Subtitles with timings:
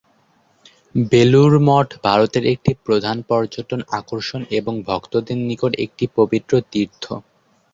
[1.11, 7.03] বেলুড় মঠ ভারতের একটি প্রধান পর্যটন আকর্ষণ এবং ভক্তদের নিকট একটি পবিত্র তীর্থ।